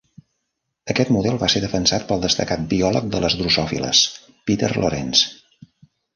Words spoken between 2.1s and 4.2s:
pel destacat biòleg de les drosòfiles,